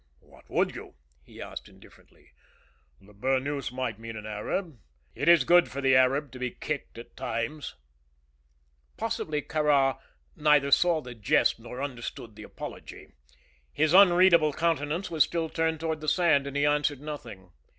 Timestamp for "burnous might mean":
3.13-4.15